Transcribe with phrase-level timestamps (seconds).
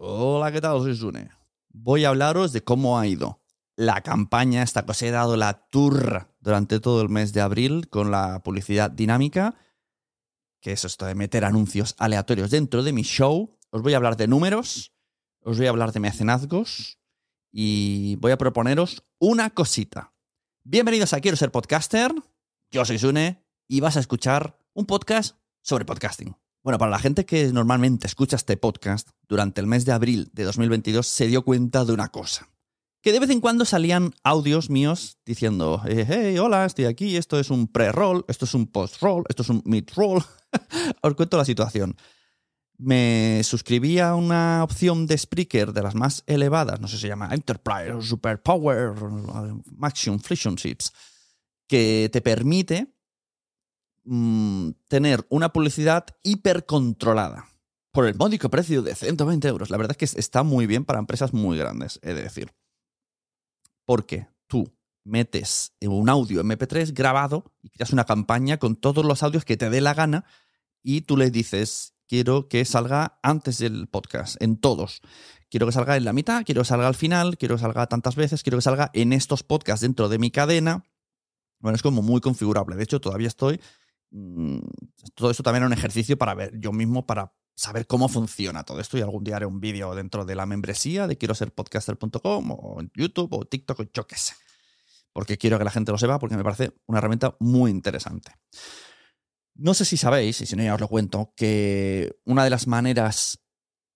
[0.00, 0.78] Hola, ¿qué tal?
[0.78, 1.28] Soy Sune.
[1.70, 3.42] Voy a hablaros de cómo ha ido
[3.74, 7.88] la campaña, esta que os he dado la turra durante todo el mes de abril
[7.88, 9.56] con la publicidad dinámica,
[10.60, 13.58] que es esto de meter anuncios aleatorios dentro de mi show.
[13.70, 14.92] Os voy a hablar de números,
[15.40, 17.00] os voy a hablar de mecenazgos
[17.50, 20.14] y voy a proponeros una cosita.
[20.62, 22.14] Bienvenidos a Quiero ser podcaster.
[22.70, 26.36] Yo soy Sune y vas a escuchar un podcast sobre podcasting.
[26.68, 30.44] Bueno, para la gente que normalmente escucha este podcast, durante el mes de abril de
[30.44, 32.50] 2022 se dio cuenta de una cosa.
[33.00, 37.40] Que de vez en cuando salían audios míos diciendo, eh, hey, hola, estoy aquí, esto
[37.40, 40.22] es un pre-roll, esto es un post-roll, esto es un mid-roll.
[41.02, 41.96] Os cuento la situación.
[42.76, 47.08] Me suscribí a una opción de Spreaker de las más elevadas, no sé si se
[47.08, 48.92] llama Enterprise, Superpower,
[49.74, 50.92] Maximum Friction Chips,
[51.66, 52.97] que te permite
[54.08, 57.46] mm, tener una publicidad hipercontrolada
[57.92, 59.70] por el módico precio de 120 euros.
[59.70, 62.52] La verdad es que está muy bien para empresas muy grandes, he de decir.
[63.84, 64.72] Porque tú
[65.04, 69.70] metes un audio MP3 grabado y creas una campaña con todos los audios que te
[69.70, 70.24] dé la gana
[70.82, 75.00] y tú le dices, quiero que salga antes del podcast, en todos.
[75.50, 78.16] Quiero que salga en la mitad, quiero que salga al final, quiero que salga tantas
[78.16, 80.84] veces, quiero que salga en estos podcasts dentro de mi cadena.
[81.60, 82.76] Bueno, es como muy configurable.
[82.76, 83.60] De hecho, todavía estoy
[84.10, 84.58] mm,
[85.14, 88.80] todo esto también era un ejercicio para ver yo mismo, para saber cómo funciona todo
[88.80, 88.96] esto.
[88.96, 92.80] Y algún día haré un vídeo dentro de la membresía de quiero ser podcaster.com o
[92.94, 94.34] YouTube o TikTok o yo qué sé.
[95.12, 98.32] Porque quiero que la gente lo sepa, porque me parece una herramienta muy interesante.
[99.56, 102.68] No sé si sabéis, y si no ya os lo cuento, que una de las
[102.68, 103.40] maneras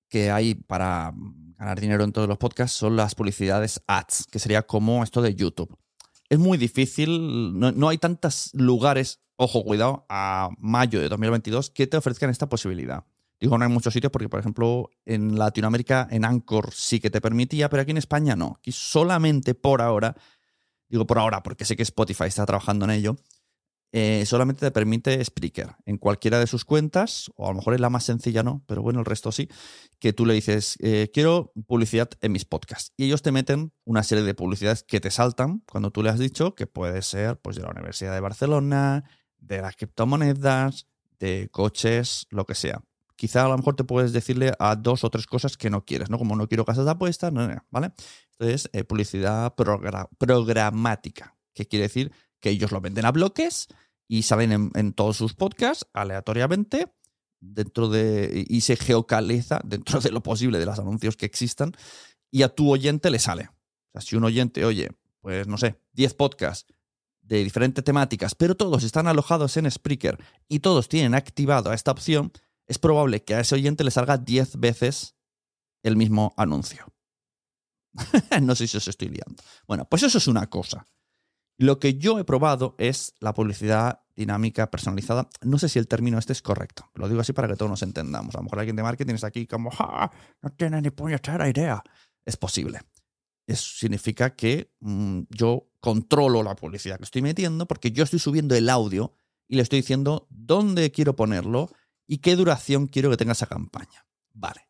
[0.08, 1.14] que hay para
[1.56, 5.36] ganar dinero en todos los podcasts son las publicidades ads, que sería como esto de
[5.36, 5.78] YouTube.
[6.28, 11.86] Es muy difícil, no, no hay tantos lugares, ojo, cuidado, a mayo de 2022 que
[11.86, 13.04] te ofrezcan esta posibilidad.
[13.40, 17.20] Digo, no hay muchos sitios porque, por ejemplo, en Latinoamérica, en Anchor sí que te
[17.20, 18.54] permitía, pero aquí en España no.
[18.58, 20.14] Aquí solamente por ahora,
[20.88, 23.16] digo por ahora porque sé que Spotify está trabajando en ello,
[23.94, 27.80] eh, solamente te permite Spreaker en cualquiera de sus cuentas, o a lo mejor es
[27.80, 29.48] la más sencilla, no, pero bueno, el resto sí,
[29.98, 32.92] que tú le dices, eh, quiero publicidad en mis podcasts.
[32.96, 36.18] Y ellos te meten una serie de publicidades que te saltan cuando tú le has
[36.18, 39.04] dicho que puede ser pues, de la Universidad de Barcelona,
[39.42, 40.86] de las criptomonedas,
[41.18, 42.82] de coches, lo que sea.
[43.16, 46.10] Quizá a lo mejor te puedes decirle a dos o tres cosas que no quieres,
[46.10, 46.18] ¿no?
[46.18, 47.92] Como no quiero casas de apuestas, no, no, ¿vale?
[48.32, 53.68] Entonces, eh, publicidad programática, que quiere decir que ellos lo venden a bloques
[54.08, 56.92] y salen en, todos sus podcasts aleatoriamente
[57.40, 61.72] dentro de y se geocaliza dentro de lo posible de los anuncios que existan
[62.30, 63.50] y a tu oyente le sale.
[63.50, 64.90] O sea, si un oyente oye,
[65.20, 66.72] pues no sé, 10 podcasts
[67.22, 72.32] de diferentes temáticas, pero todos están alojados en Spreaker y todos tienen activado esta opción,
[72.66, 75.14] es probable que a ese oyente le salga 10 veces
[75.82, 76.86] el mismo anuncio.
[78.42, 79.42] no sé si os estoy liando.
[79.66, 80.86] Bueno, pues eso es una cosa.
[81.58, 85.28] Lo que yo he probado es la publicidad dinámica personalizada.
[85.42, 86.90] No sé si el término este es correcto.
[86.94, 88.34] Lo digo así para que todos nos entendamos.
[88.34, 89.70] A lo mejor alguien de marketing está aquí como,
[90.42, 91.82] no tiene ni puñetera idea.
[92.24, 92.80] Es posible.
[93.52, 98.54] Eso significa que mm, yo controlo la publicidad que estoy metiendo porque yo estoy subiendo
[98.54, 99.12] el audio
[99.46, 101.70] y le estoy diciendo dónde quiero ponerlo
[102.06, 104.06] y qué duración quiero que tenga esa campaña.
[104.32, 104.68] Vale.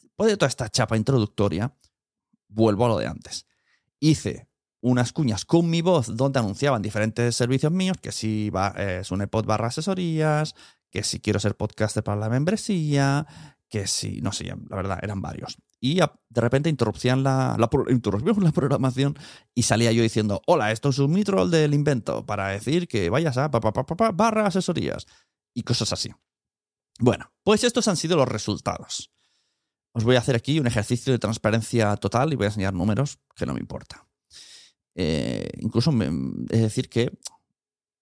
[0.00, 1.76] Después de toda esta chapa introductoria,
[2.48, 3.46] vuelvo a lo de antes.
[4.00, 4.48] Hice
[4.80, 9.20] unas cuñas con mi voz donde anunciaban diferentes servicios míos, que si va, es un
[9.20, 10.54] iPod barra asesorías,
[10.88, 13.26] que si quiero ser podcaster para la membresía,
[13.68, 15.58] que si, no sé, la verdad, eran varios.
[15.84, 17.68] Y de repente interrumpían la, la,
[18.52, 19.18] programación
[19.54, 23.36] y salía yo diciendo, hola, esto es un mitrol del invento, para decir que vayas
[23.36, 23.60] a pa,
[24.14, 25.04] barra asesorías
[25.52, 26.10] y cosas así.
[27.00, 29.12] Bueno, pues estos han sido los resultados.
[29.92, 33.18] Os voy a hacer aquí un ejercicio de transparencia total y voy a enseñar números
[33.36, 34.08] que no me importa.
[34.94, 35.92] Eh, incluso
[36.48, 37.12] es decir que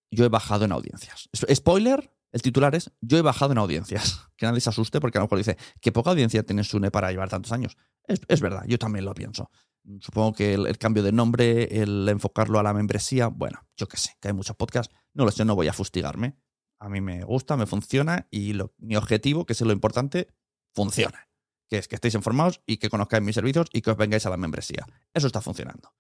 [0.09, 1.29] yo he bajado en audiencias.
[1.53, 4.21] Spoiler, el titular es yo he bajado en audiencias.
[4.37, 7.13] Que nadie se asuste porque a lo mejor dice que poca audiencia tiene Sune para
[7.13, 7.77] llevar tantos años.
[8.09, 9.53] Es, verdad, yo también lo pienso.
[10.01, 14.17] Supongo que el, cambio de nombre, el enfocarlo a la membresía, bueno, yo qué sé,
[14.21, 16.37] que hay muchos podcasts, no lo sé, no voy a fustigarme.
[16.81, 20.27] A mí me gusta, me funciona y mi objetivo, que es lo importante,
[20.75, 21.29] funciona.
[21.69, 24.31] Que es que estéis informados y que conozcáis mis servicios y que os vengáis a
[24.31, 24.85] la membresía.
[25.15, 25.95] Eso está funcionando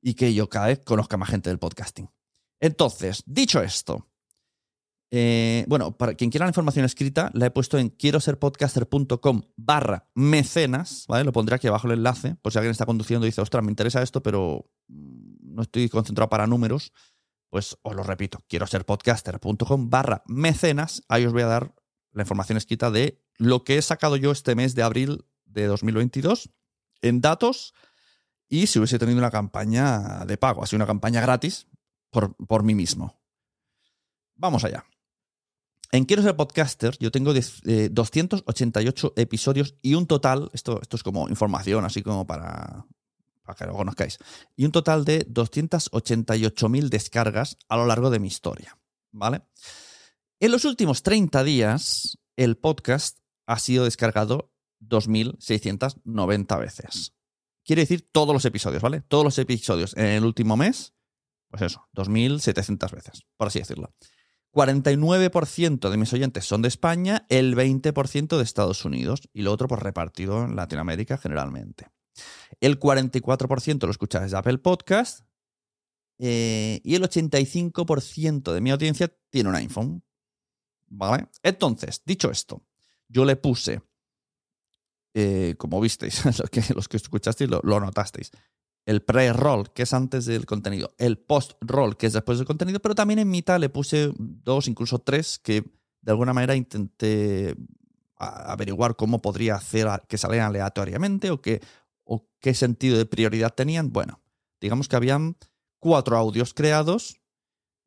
[0.00, 2.10] y que yo cada vez conozca más gente del podcasting.
[2.60, 4.07] Entonces, dicho esto,
[5.10, 9.42] eh, bueno, para quien quiera la información escrita, la he puesto en quiero ser podcaster.com
[9.56, 11.24] barra mecenas, ¿vale?
[11.24, 13.70] Lo pondré aquí abajo el enlace, por si alguien está conduciendo y dice, ostras, me
[13.70, 16.92] interesa esto, pero mm, no estoy concentrado para números,
[17.48, 21.74] pues os lo repito, quiero ser podcaster.com barra mecenas, ahí os voy a dar
[22.12, 26.50] la información escrita de lo que he sacado yo este mes de abril de 2022
[27.00, 27.72] en datos
[28.48, 31.66] y si hubiese tenido una campaña de pago, así una campaña gratis
[32.10, 33.18] por, por mí mismo.
[34.34, 34.84] Vamos allá.
[35.90, 41.02] En Quiero ser podcaster, yo tengo 288 eh, episodios y un total, esto, esto es
[41.02, 42.84] como información, así como para,
[43.42, 44.18] para que lo conozcáis,
[44.54, 48.76] y un total de 288.000 descargas a lo largo de mi historia.
[49.12, 49.42] ¿Vale?
[50.40, 54.52] En los últimos 30 días, el podcast ha sido descargado
[54.82, 57.14] 2.690 veces.
[57.64, 59.00] Quiere decir todos los episodios, ¿vale?
[59.00, 60.92] Todos los episodios en el último mes,
[61.48, 63.94] pues eso, 2.700 veces, por así decirlo.
[64.58, 69.68] 49% de mis oyentes son de España, el 20% de Estados Unidos y lo otro
[69.68, 71.86] pues repartido en Latinoamérica generalmente.
[72.58, 75.20] El 44% lo escucha desde Apple Podcast
[76.18, 80.02] eh, y el 85% de mi audiencia tiene un iPhone.
[80.88, 81.28] ¿Vale?
[81.44, 82.66] Entonces, dicho esto,
[83.06, 83.80] yo le puse
[85.14, 88.32] eh, como visteis, los que, los que escuchasteis lo, notasteis.
[88.88, 90.94] El pre-roll, que es antes del contenido.
[90.96, 92.80] El post-roll, que es después del contenido.
[92.80, 95.62] Pero también en mitad le puse dos, incluso tres, que
[96.00, 97.54] de alguna manera intenté
[98.16, 101.38] averiguar cómo podría hacer que salieran aleatoriamente o,
[102.04, 103.92] o qué sentido de prioridad tenían.
[103.92, 104.22] Bueno,
[104.58, 105.36] digamos que habían
[105.78, 107.20] cuatro audios creados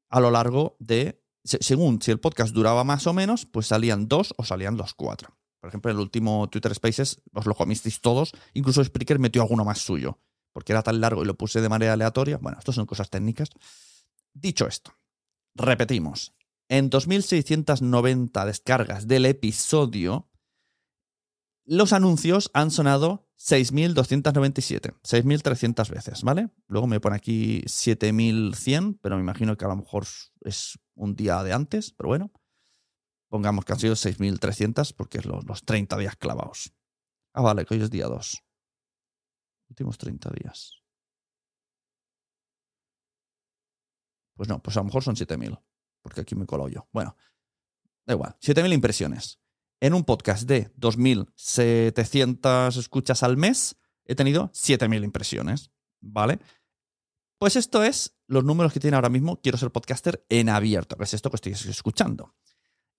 [0.07, 4.35] a lo largo de, según si el podcast duraba más o menos, pues salían dos
[4.37, 5.35] o salían los cuatro.
[5.61, 9.65] Por ejemplo, en el último Twitter Spaces os lo comisteis todos, incluso Spreaker metió alguno
[9.65, 10.19] más suyo,
[10.51, 12.37] porque era tan largo y lo puse de manera aleatoria.
[12.37, 13.49] Bueno, esto son cosas técnicas.
[14.33, 14.93] Dicho esto,
[15.55, 16.33] repetimos.
[16.69, 20.29] En 2690 descargas del episodio,
[21.65, 26.49] los anuncios han sonado 6.297, 6.300 veces, ¿vale?
[26.67, 30.05] Luego me pone aquí 7.100, pero me imagino que a lo mejor
[30.41, 32.31] es un día de antes, pero bueno.
[33.29, 36.73] Pongamos que han sido 6.300 porque es los, los 30 días clavados.
[37.33, 38.43] Ah, vale, que hoy es día 2.
[39.71, 40.83] Últimos 30 días.
[44.35, 45.63] Pues no, pues a lo mejor son 7.000,
[46.01, 46.89] porque aquí me colo yo.
[46.91, 47.15] Bueno,
[48.05, 49.39] da igual, 7.000 impresiones.
[49.79, 56.41] En un podcast de 2.700 escuchas al mes, he tenido 7.000 impresiones, ¿vale?
[57.39, 61.05] Pues esto es los números que tiene ahora mismo Quiero ser podcaster en abierto, que
[61.05, 62.35] es esto que estoy escuchando.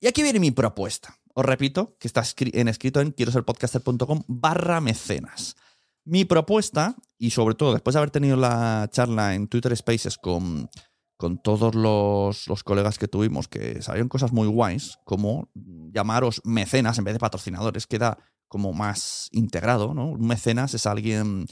[0.01, 1.21] Y aquí viene mi propuesta.
[1.35, 5.55] Os repito que está en escrito en quiero ser podcaster.com barra mecenas.
[6.05, 10.69] Mi propuesta, y sobre todo después de haber tenido la charla en Twitter Spaces con,
[11.17, 16.99] con todos los, los, colegas que tuvimos, que salieron cosas muy guays, como llamaros mecenas
[16.99, 18.19] en vez de patrocinadores, queda
[18.49, 20.09] como más integrado, ¿no?
[20.09, 21.47] Un mecenas es alguien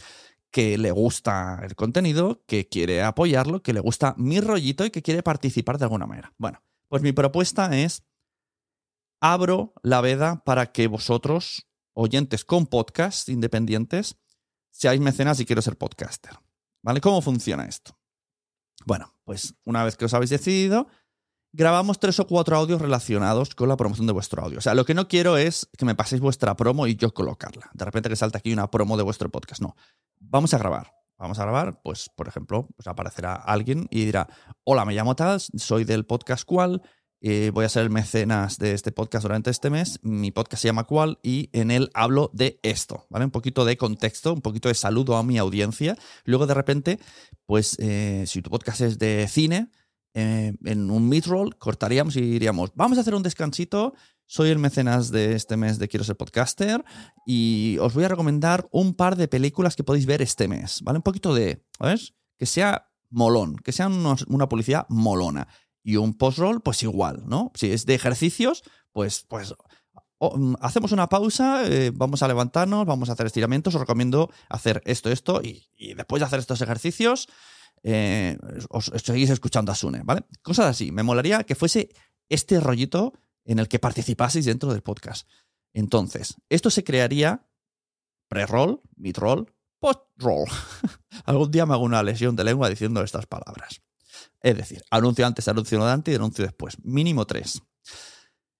[0.50, 5.02] que le gusta el contenido, que quiere apoyarlo, que le gusta mi rollito y que
[5.02, 6.34] quiere participar de alguna manera.
[6.36, 8.02] Bueno, pues mi propuesta es,
[9.20, 14.19] abro la veda para que vosotros, oyentes con podcast independientes,
[14.70, 16.32] seáis mecenas y quiero ser podcaster.
[16.82, 17.00] ¿Vale?
[17.00, 17.98] ¿Cómo funciona esto?
[18.86, 20.88] Bueno, pues una vez que os habéis decidido,
[21.52, 24.58] grabamos tres o cuatro audios relacionados con la promoción de vuestro audio.
[24.58, 27.70] O sea, lo que no quiero es que me paséis vuestra promo y yo colocarla.
[27.74, 29.60] De repente que salta aquí una promo de vuestro podcast.
[29.60, 29.76] No,
[30.18, 30.92] vamos a grabar.
[31.18, 34.26] Vamos a grabar, pues, por ejemplo, pues aparecerá alguien y dirá,
[34.64, 36.80] hola, me llamo Tal, soy del podcast cual,
[37.22, 40.00] eh, voy a ser el mecenas de este podcast durante este mes.
[40.02, 43.26] Mi podcast se llama Cual y en él hablo de esto, ¿vale?
[43.26, 45.96] Un poquito de contexto, un poquito de saludo a mi audiencia.
[46.24, 46.98] Luego, de repente,
[47.44, 49.70] pues eh, si tu podcast es de cine,
[50.14, 53.94] eh, en un mid-roll cortaríamos y diríamos, vamos a hacer un descansito.
[54.26, 56.84] Soy el mecenas de este mes de Quiero ser podcaster
[57.26, 60.98] y os voy a recomendar un par de películas que podéis ver este mes, ¿vale?
[60.98, 62.14] Un poquito de, ¿sabes?
[62.38, 65.48] Que sea molón, que sea una publicidad molona.
[65.82, 67.52] Y un post-roll, pues igual, ¿no?
[67.54, 69.54] Si es de ejercicios, pues, pues
[70.20, 74.82] mm, hacemos una pausa, eh, vamos a levantarnos, vamos a hacer estiramientos, os recomiendo hacer
[74.84, 77.28] esto, esto, y, después de hacer estos ejercicios,
[77.82, 78.36] eh,
[78.68, 80.24] os, seguís escuchando a Sune, ¿vale?
[80.42, 80.92] Cosas así.
[80.92, 81.88] Me molaría que fuese
[82.28, 85.26] este rollito en el que participaseis dentro del podcast.
[85.72, 87.46] Entonces, esto se crearía
[88.28, 90.46] pre-roll, mid-roll, post-roll.
[91.24, 93.82] Algún día me hago una lesión de lengua diciendo estas palabras.
[94.42, 96.76] Es decir, anuncio antes, anuncio durante y anuncio después.
[96.82, 97.62] Mínimo tres.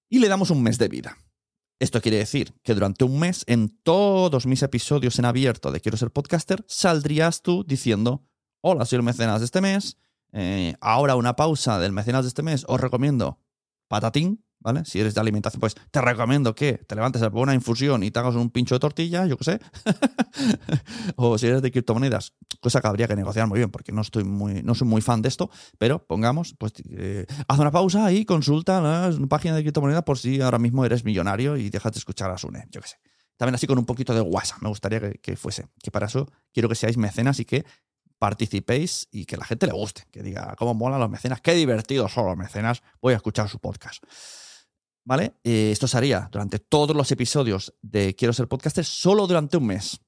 [0.08, 1.16] Y le damos un mes de vida.
[1.80, 5.96] Esto quiere decir que durante un mes, en todos mis episodios en abierto de Quiero
[5.96, 8.26] ser podcaster, saldrías tú diciendo,
[8.60, 9.96] hola, soy el mecenas de este mes,
[10.32, 13.40] eh, ahora una pausa del mecenas de este mes, os recomiendo
[13.88, 14.84] patatín, ¿vale?
[14.84, 18.18] Si eres de alimentación, pues te recomiendo que te levantes a una infusión y te
[18.18, 19.60] hagas un pincho de tortilla, yo qué sé.
[21.16, 24.24] o si eres de criptomonedas, cosa que habría que negociar muy bien, porque no estoy
[24.24, 28.24] muy, no soy muy fan de esto, pero pongamos, pues eh, haz una pausa y
[28.24, 32.30] consulta la página de criptomonedas por si ahora mismo eres millonario y dejas de escuchar
[32.30, 32.96] a Sune, yo qué sé.
[33.36, 35.66] También así con un poquito de WhatsApp, me gustaría que, que fuese.
[35.82, 37.64] Que para eso quiero que seáis mecenas y que
[38.20, 42.12] participéis y que la gente le guste, que diga, cómo molan los mecenas, qué divertidos
[42.12, 44.04] son los mecenas, voy a escuchar su podcast.
[45.10, 45.34] ¿Vale?
[45.42, 49.66] Eh, esto se haría durante todos los episodios de Quiero ser podcaster, solo durante un
[49.66, 50.00] mes,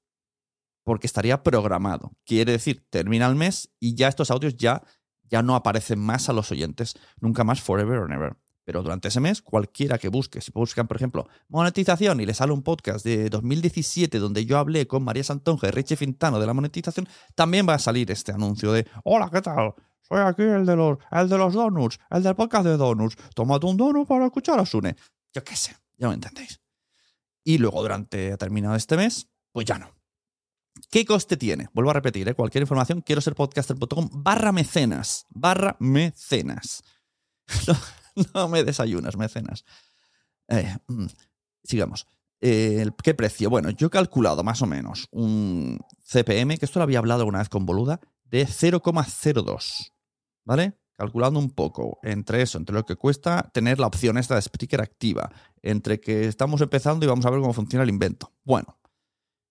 [0.84, 2.12] porque estaría programado.
[2.24, 4.84] Quiere decir, termina el mes y ya estos audios ya,
[5.24, 8.36] ya no aparecen más a los oyentes, nunca más, forever or never.
[8.62, 12.52] Pero durante ese mes, cualquiera que busque, si buscan, por ejemplo, monetización y le sale
[12.52, 16.54] un podcast de 2017 donde yo hablé con María Santonja y Richie Fintano de la
[16.54, 19.74] monetización, también va a salir este anuncio de Hola, ¿qué tal?
[20.02, 23.16] Soy aquí el de los, el de los donuts, el del podcast de donuts.
[23.34, 24.96] Tómate un donut para escuchar a Sune.
[25.32, 26.60] Yo qué sé, ya lo entendéis.
[27.44, 29.90] Y luego, durante terminado este mes, pues ya no.
[30.90, 31.68] ¿Qué coste tiene?
[31.72, 32.34] Vuelvo a repetir, ¿eh?
[32.34, 35.26] cualquier información, quiero ser podcaster.com barra mecenas.
[35.30, 36.82] Barra mecenas.
[38.34, 39.64] no, me desayunas, mecenas.
[40.48, 41.06] Eh, mm,
[41.64, 42.06] sigamos.
[42.40, 43.50] Eh, ¿Qué precio?
[43.50, 47.38] Bueno, yo he calculado más o menos un CPM, que esto lo había hablado una
[47.38, 48.00] vez con Boluda,
[48.32, 49.92] de 0,02.
[50.44, 50.78] ¿vale?
[50.92, 54.80] Calculando un poco entre eso, entre lo que cuesta tener la opción esta de Spreaker
[54.80, 55.30] activa,
[55.62, 58.32] entre que estamos empezando y vamos a ver cómo funciona el invento.
[58.44, 58.78] Bueno,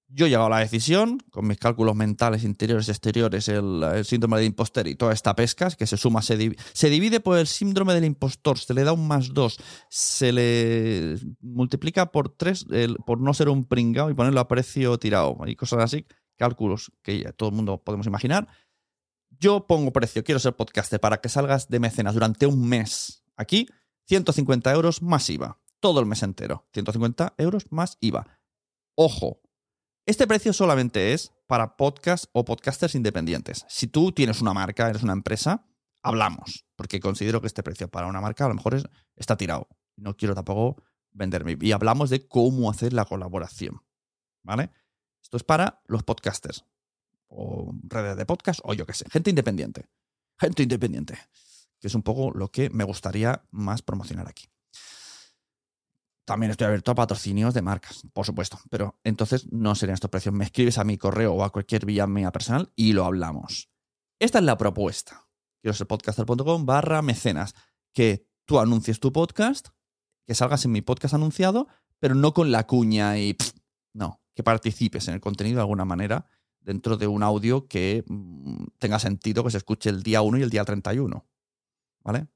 [0.07, 4.37] yo he llegado a la decisión, con mis cálculos mentales interiores y exteriores, el, síndrome
[4.37, 8.05] del impostor y toda esta pesca, que se suma, se, divide por el síndrome del
[8.05, 9.57] impostor, se le da un más dos,
[9.89, 12.65] se le multiplica por tres
[13.05, 16.05] por no ser un pringao y ponerlo a precio tirado y cosas así,
[16.37, 18.47] cálculos que ya todo el mundo podemos imaginar.
[19.41, 23.67] Yo pongo precio, quiero ser podcaster para que salgas de mecenas durante un mes aquí,
[24.05, 25.59] 150 euros más IVA.
[25.79, 26.67] Todo el mes entero.
[26.73, 28.39] 150 euros más IVA.
[28.93, 29.41] Ojo,
[30.05, 33.65] este precio solamente es para podcast o podcasters independientes.
[33.67, 35.65] Si tú tienes una marca, eres una empresa,
[36.03, 38.77] hablamos, porque considero que este precio para una marca a lo mejor
[39.15, 39.67] está tirado.
[39.95, 40.83] No quiero tampoco
[41.13, 41.57] venderme.
[41.59, 43.81] Y hablamos de cómo hacer la colaboración.
[44.43, 44.69] ¿Vale?
[45.19, 46.63] Esto es para los podcasters
[47.31, 49.89] o redes de podcast, o yo qué sé, gente independiente.
[50.39, 51.17] Gente independiente.
[51.79, 54.47] que es un poco lo que me gustaría más promocionar aquí.
[56.25, 60.33] También estoy abierto a patrocinios de marcas, por supuesto, pero entonces no serían estos precios.
[60.33, 63.69] Me escribes a mi correo o a cualquier vía mía personal y lo hablamos.
[64.19, 65.27] Esta es la propuesta.
[65.61, 67.55] Quiero ser podcaster.com barra mecenas.
[67.93, 69.69] Que tú anuncies tu podcast,
[70.25, 71.67] que salgas en mi podcast anunciado,
[71.99, 73.35] pero no con la cuña y...
[73.93, 76.27] no, que participes en el contenido de alguna manera
[76.61, 80.41] dentro de un audio que mm, tenga sentido que se escuche el día 1 y
[80.41, 81.25] el día 31.
[82.03, 82.27] ¿Vale?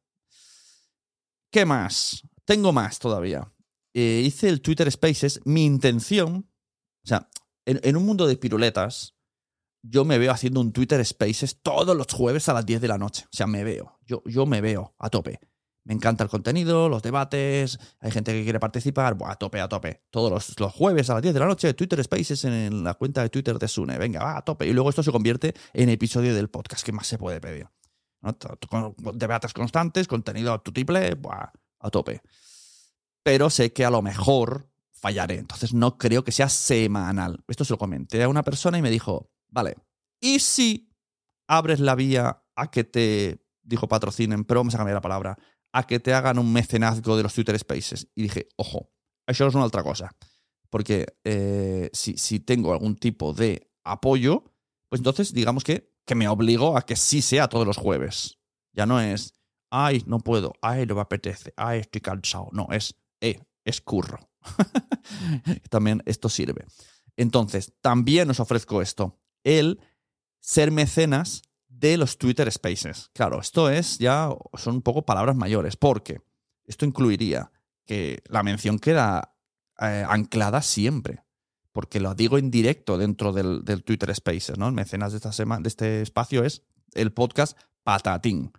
[1.52, 2.24] ¿Qué más?
[2.44, 3.52] Tengo más todavía.
[3.94, 5.40] Eh, hice el Twitter Spaces.
[5.46, 6.50] Mi intención,
[7.04, 7.30] o sea,
[7.66, 9.16] en, un mundo de piruletas,
[9.82, 12.98] yo me veo haciendo un Twitter Spaces todos los jueves a las 10 de la
[12.98, 13.24] noche.
[13.26, 14.00] O sea, me veo.
[14.06, 15.40] Yo, yo me veo a tope.
[15.86, 20.02] Me encanta el contenido, los debates, hay gente que quiere participar, a tope, a tope.
[20.10, 23.30] Todos los, jueves a las 10 de la noche, Twitter Spaces en la cuenta de
[23.30, 24.00] Twitter de Sune.
[24.00, 24.66] Venga, va, a tope.
[24.66, 26.84] Y luego esto se convierte en episodio del podcast.
[26.84, 27.68] ¿Qué más se puede pedir?
[29.14, 31.16] Debates constantes, contenido a tu triple,
[31.80, 32.24] a tope.
[33.22, 35.38] Pero sé que a lo mejor fallaré.
[35.38, 37.44] Entonces no creo que sea semanal.
[37.48, 39.76] Esto se lo comenté a una persona y me dijo, vale,
[40.20, 40.92] ¿y si
[41.48, 45.38] abres la vía a que te, dijo patrocinen, pero vamos a cambiar la palabra,
[45.76, 48.08] a que te hagan un mecenazgo de los Twitter Spaces.
[48.16, 48.94] Y dije, ojo,
[49.28, 50.16] eso es una otra cosa.
[50.70, 54.46] Porque eh, si, tengo algún tipo de apoyo,
[54.88, 58.40] pues entonces digamos que, que me obligo a que sí sea todos los jueves.
[58.72, 59.34] Ya no es,
[59.70, 62.48] ay, no puedo, ay, no me apetece, ay, estoy cansado.
[62.54, 64.30] No, es, eh, es curro.
[65.70, 66.64] también esto sirve.
[67.18, 69.20] Entonces, también os ofrezco esto.
[69.44, 69.82] El
[70.40, 71.42] ser mecenas
[71.80, 73.10] de los Twitter Spaces.
[73.14, 76.22] Claro, esto es ya, son un poco palabras mayores, porque
[76.66, 77.52] esto incluiría
[77.86, 79.36] que la mención queda
[79.80, 81.24] eh, anclada siempre,
[81.72, 84.68] porque lo digo en directo dentro del, Twitter Spaces, ¿no?
[84.68, 86.64] El mecenas de, esta semana, de este espacio es
[86.94, 88.52] el podcast Patatín.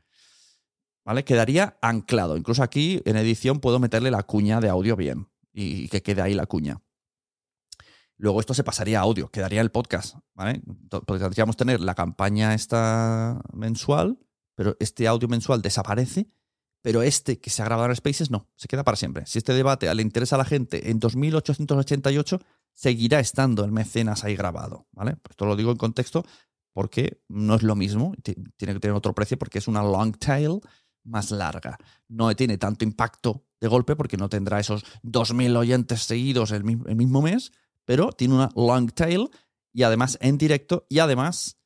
[1.04, 1.24] ¿Vale?
[1.24, 2.36] Quedaría anclado.
[2.36, 6.34] Incluso aquí en edición puedo meterle la cuña de audio bien y que quede ahí
[6.34, 6.82] la cuña.
[8.18, 10.62] Luego esto se pasaría a audio, quedaría el podcast, ¿vale?
[10.88, 14.18] Podríamos tener la campaña esta mensual,
[14.54, 16.30] pero este audio mensual desaparece,
[16.82, 19.26] pero este que se ha grabado en Spaces no, se queda para siempre.
[19.26, 22.40] Si este debate le interesa a la gente en 2888,
[22.72, 25.16] seguirá estando el mecenas ahí grabado, ¿vale?
[25.28, 26.24] Esto lo digo en contexto
[26.72, 30.60] porque no es lo mismo, tiene que tener otro precio porque es una long tail
[31.04, 31.78] más larga.
[32.08, 37.22] No tiene tanto impacto de golpe porque no tendrá esos 2.000 oyentes seguidos el mismo
[37.22, 37.52] mes,
[37.86, 39.30] pero tiene una long tail
[39.72, 41.58] y además en directo y además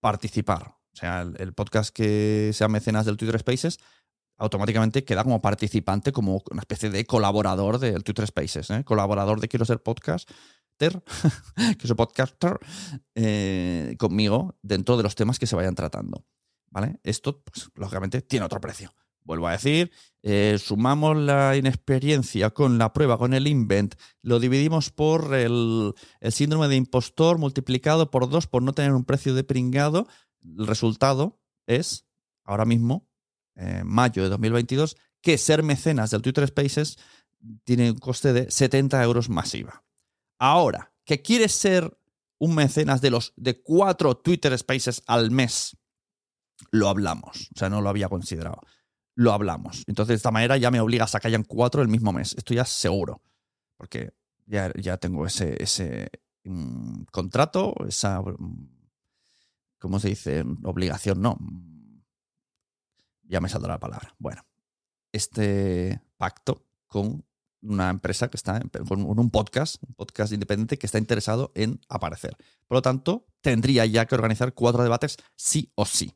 [0.00, 0.76] participar.
[0.92, 3.78] O sea, el, podcast que sea mecenas del Twitter Spaces
[4.36, 8.84] automáticamente queda como participante, como una especie de colaborador del Twitter Spaces, ¿eh?
[8.84, 10.26] colaborador de Quiero ser podcaster,
[11.78, 12.58] que soy podcaster,
[13.14, 16.26] eh, conmigo dentro de los temas que se vayan tratando.
[16.70, 16.98] ¿Vale?
[17.04, 18.92] Esto, pues, lógicamente, tiene otro precio.
[19.24, 24.90] Vuelvo a decir, eh, sumamos la inexperiencia con la prueba, con el invent, lo dividimos
[24.90, 25.94] por el,
[26.30, 30.06] síndrome de impostor multiplicado por dos por no tener un precio de pringado.
[30.44, 32.06] El resultado es,
[32.44, 33.08] ahora mismo,
[33.54, 36.98] eh, mayo de 2022, que ser mecenas del Twitter Spaces
[37.64, 39.84] tiene un coste de 70 euros masiva.
[40.38, 41.96] Ahora, que quieres ser
[42.38, 45.76] un mecenas de los de cuatro Twitter Spaces al mes,
[46.70, 47.50] lo hablamos.
[47.54, 48.60] O sea, no lo había considerado
[49.14, 49.84] lo hablamos.
[49.86, 52.34] Entonces, de esta manera ya me obligas a que hayan cuatro el mismo mes.
[52.36, 53.22] Esto ya seguro.
[53.76, 54.12] Porque
[54.46, 56.10] ya, ya tengo ese, ese
[56.44, 58.20] mm, contrato, esa.
[58.20, 58.68] Mm,
[59.78, 60.44] ¿Cómo se dice?
[60.64, 61.38] Obligación, no.
[63.24, 64.14] Ya me saldrá la palabra.
[64.18, 64.44] Bueno,
[65.10, 67.24] este pacto con
[67.62, 72.36] una empresa que está con un podcast, un podcast independiente que está interesado en aparecer.
[72.66, 76.14] Por lo tanto, tendría ya que organizar cuatro debates sí o sí.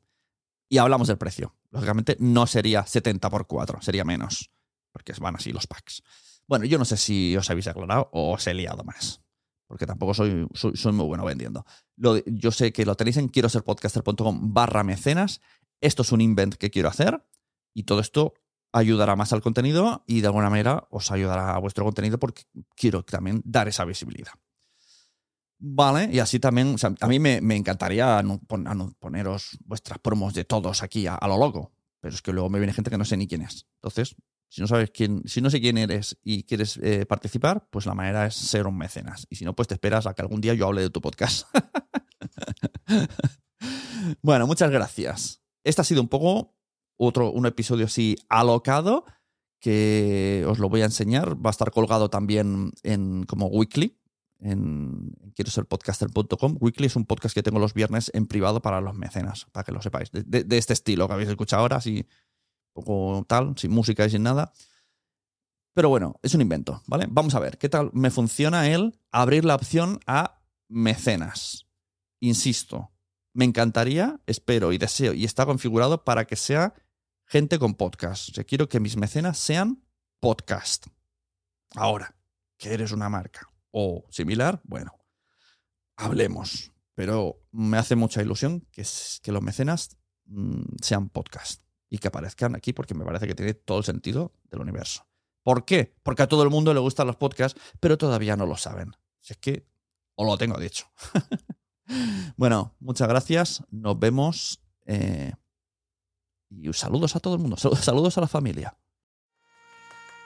[0.69, 1.55] Y hablamos del precio.
[1.71, 4.51] Lógicamente no sería 70 por 4, sería menos,
[4.93, 6.03] porque van así los packs.
[6.49, 9.21] Bueno, yo no sé si os habéis aclarado o os he liado más,
[9.67, 11.65] porque tampoco soy, soy, muy bueno vendiendo.
[11.97, 15.41] yo sé que lo tenéis en quiero ser podcaster.com barra mecenas.
[15.81, 17.25] Esto es un invent que quiero hacer
[17.75, 18.35] y todo esto
[18.73, 23.03] ayudará más al contenido y de alguna manera os ayudará a vuestro contenido porque quiero
[23.05, 24.33] también dar esa visibilidad.
[25.59, 28.23] Vale, y así también, a mí me, encantaría
[28.99, 32.75] poneros vuestras promos de todos aquí a, lo loco, pero es que luego me viene
[32.75, 33.67] gente que no sé ni quién es.
[33.77, 34.17] Entonces,
[34.49, 37.95] si no sabes quién, si no sé quién eres y quieres eh, participar, pues la
[37.95, 39.27] manera es ser un mecenas.
[39.31, 41.49] Y si no, pues te esperas a que algún día yo hable de tu podcast.
[44.23, 45.43] bueno, muchas gracias.
[45.65, 46.55] Este ha sido un poco
[46.97, 49.07] otro, un episodio así alocado
[49.59, 51.35] que os lo voy a enseñar.
[51.45, 53.99] Va a estar colgado también en como weekly
[54.41, 56.59] en, quiero ser podcaster.com.
[56.61, 59.73] Weekly es un podcast que tengo los viernes en privado para los mecenas, para que
[59.73, 60.11] lo sepáis.
[60.13, 62.07] De, este estilo que habéis escuchado ahora, así
[62.73, 64.53] poco tal, sin música y sin nada.
[65.75, 67.07] Pero bueno, es un invento, ¿vale?
[67.09, 71.67] Vamos a ver qué tal me funciona el abrir la opción a mecenas.
[72.21, 72.93] Insisto,
[73.35, 76.75] me encantaría, espero y deseo, y está configurado para que sea
[77.27, 78.37] gente con podcast.
[78.39, 79.83] O quiero que mis mecenas sean
[80.21, 80.87] podcast.
[81.75, 82.15] Ahora,
[82.57, 84.93] que eres una marca o similar, bueno,
[85.97, 86.73] hablemos.
[86.95, 88.85] Pero me hace mucha ilusión que,
[89.23, 93.55] que los mecenas mm, sean podcast y que aparezcan aquí porque me parece que tiene
[93.55, 95.07] todo el sentido del universo.
[95.43, 95.95] ¿Por qué?
[96.03, 98.93] Porque a todo el mundo le gustan los podcasts, pero todavía no lo saben.
[99.21, 99.69] Si es que
[100.17, 100.87] os lo tengo dicho.
[102.37, 103.63] bueno, muchas gracias.
[103.71, 104.61] Nos vemos.
[104.87, 105.33] Eh,
[106.51, 107.57] y saludos a todo el mundo.
[107.57, 108.77] Saludos a la familia.